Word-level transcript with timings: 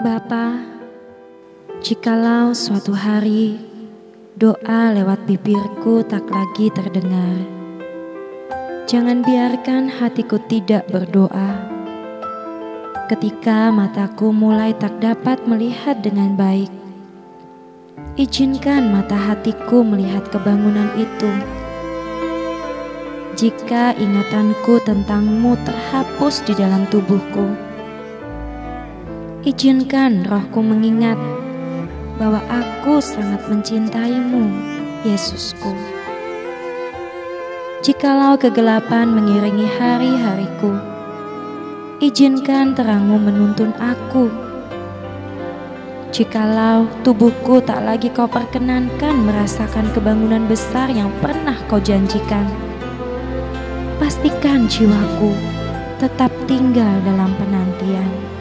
Bapa, 0.00 0.56
jikalau 1.84 2.56
suatu 2.56 2.96
hari 2.96 3.60
doa 4.32 4.96
lewat 4.96 5.28
bibirku 5.28 6.00
tak 6.08 6.24
lagi 6.24 6.72
terdengar, 6.72 7.36
jangan 8.88 9.20
biarkan 9.20 9.92
hatiku 9.92 10.40
tidak 10.48 10.88
berdoa. 10.88 11.68
Ketika 13.12 13.68
mataku 13.68 14.32
mulai 14.32 14.72
tak 14.72 15.04
dapat 15.04 15.44
melihat 15.44 16.00
dengan 16.00 16.32
baik, 16.32 16.72
izinkan 18.16 18.88
mata 18.88 19.20
hatiku 19.20 19.84
melihat 19.84 20.24
kebangunan 20.32 20.88
itu. 20.96 21.28
Jika 23.36 23.92
ingatanku 24.00 24.80
tentangmu 24.80 25.60
terhapus 25.60 26.40
di 26.48 26.56
dalam 26.56 26.88
tubuhku, 26.88 27.68
Izinkan 29.40 30.28
rohku 30.28 30.60
mengingat 30.60 31.16
bahwa 32.20 32.44
aku 32.52 33.00
sangat 33.00 33.40
mencintaimu, 33.48 34.52
Yesusku. 35.00 35.72
Jikalau 37.80 38.36
kegelapan 38.36 39.08
mengiringi 39.08 39.64
hari-hariku, 39.64 40.76
izinkan 42.04 42.76
terangmu 42.76 43.16
menuntun 43.16 43.72
aku. 43.80 44.28
Jikalau 46.12 46.84
tubuhku 47.00 47.64
tak 47.64 47.80
lagi 47.80 48.12
kau 48.12 48.28
perkenankan 48.28 49.24
merasakan 49.24 49.88
kebangunan 49.96 50.44
besar 50.52 50.92
yang 50.92 51.08
pernah 51.24 51.56
kau 51.64 51.80
janjikan, 51.80 52.44
pastikan 53.96 54.68
jiwaku 54.68 55.32
tetap 55.96 56.28
tinggal 56.44 56.92
dalam 57.08 57.32
penantian 57.40 58.39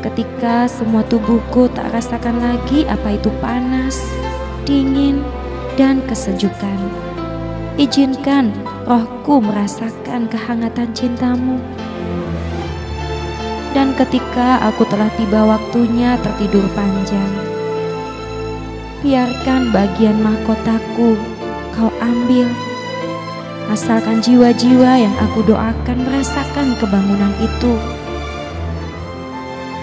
ketika 0.00 0.64
semua 0.64 1.04
tubuhku 1.04 1.68
tak 1.72 1.92
rasakan 1.92 2.40
lagi 2.40 2.88
apa 2.88 3.20
itu 3.20 3.28
panas, 3.44 4.00
dingin, 4.64 5.20
dan 5.76 6.00
kesejukan. 6.08 6.78
Izinkan 7.76 8.52
rohku 8.88 9.40
merasakan 9.40 10.28
kehangatan 10.28 10.92
cintamu. 10.92 11.60
Dan 13.70 13.94
ketika 13.94 14.58
aku 14.66 14.82
telah 14.90 15.08
tiba 15.14 15.46
waktunya 15.46 16.18
tertidur 16.18 16.66
panjang, 16.74 17.32
biarkan 19.00 19.70
bagian 19.70 20.18
mahkotaku 20.18 21.14
kau 21.76 21.92
ambil. 22.02 22.50
Asalkan 23.70 24.18
jiwa-jiwa 24.18 24.98
yang 24.98 25.14
aku 25.22 25.46
doakan 25.46 26.02
merasakan 26.02 26.74
kebangunan 26.82 27.30
itu 27.38 27.78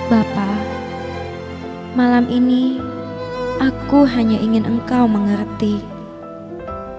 Bapa, 0.07 0.55
malam 1.91 2.31
ini 2.31 2.79
aku 3.59 4.07
hanya 4.07 4.39
ingin 4.39 4.63
engkau 4.63 5.03
mengerti. 5.03 5.83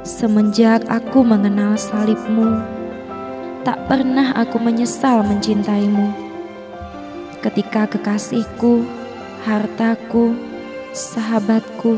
Semenjak 0.05 0.85
aku 0.93 1.25
mengenal 1.25 1.81
salibmu, 1.81 2.61
tak 3.65 3.81
pernah 3.89 4.37
aku 4.37 4.61
menyesal 4.61 5.25
mencintaimu. 5.25 6.13
Ketika 7.41 7.89
kekasihku, 7.89 8.85
hartaku, 9.41 10.37
sahabatku, 10.93 11.97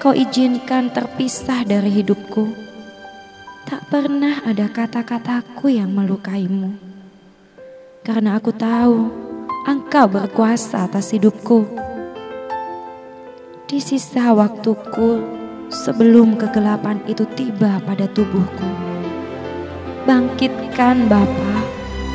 kau 0.00 0.16
izinkan 0.16 0.88
terpisah 0.88 1.68
dari 1.68 2.00
hidupku. 2.00 2.48
Tak 3.68 3.92
pernah 3.92 4.40
ada 4.48 4.72
kata-kataku 4.72 5.68
yang 5.68 5.92
melukaimu. 5.92 6.80
Karena 8.00 8.40
aku 8.40 8.56
tahu 8.56 9.28
Engkau 9.60 10.08
berkuasa 10.08 10.88
atas 10.88 11.12
hidupku. 11.12 11.68
Di 13.68 13.76
sisa 13.76 14.32
waktuku 14.32 15.20
sebelum 15.68 16.40
kegelapan 16.40 16.96
itu 17.04 17.28
tiba 17.36 17.76
pada 17.84 18.08
tubuhku. 18.08 18.70
Bangkitkan 20.08 21.12
Bapa 21.12 21.60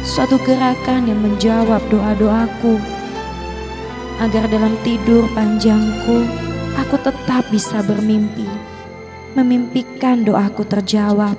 suatu 0.01 0.41
gerakan 0.41 1.05
yang 1.05 1.21
menjawab 1.21 1.85
doa-doaku. 1.93 2.81
Agar 4.25 4.49
dalam 4.49 4.73
tidur 4.81 5.29
panjangku 5.37 6.25
aku 6.81 6.97
tetap 6.97 7.45
bisa 7.53 7.85
bermimpi. 7.85 8.49
Memimpikan 9.37 10.25
doaku 10.25 10.65
terjawab. 10.65 11.37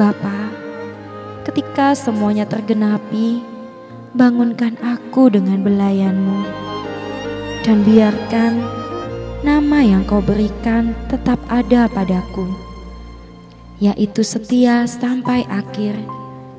Bapa, 0.00 0.48
ketika 1.44 1.92
semuanya 1.92 2.48
tergenapi, 2.48 3.57
bangunkan 4.16 4.76
aku 4.80 5.28
dengan 5.28 5.60
belayanmu, 5.64 6.40
dan 7.64 7.84
biarkan 7.84 8.64
nama 9.44 9.78
yang 9.84 10.02
kau 10.08 10.24
berikan 10.24 10.96
tetap 11.12 11.38
ada 11.52 11.86
padaku, 11.90 12.48
yaitu 13.78 14.24
setia 14.26 14.88
sampai 14.88 15.46
akhir 15.46 15.94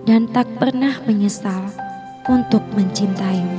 dan 0.07 0.25
tak 0.31 0.47
pernah 0.57 0.97
menyesal 1.03 1.67
untuk 2.29 2.63
mencintaimu. 2.73 3.58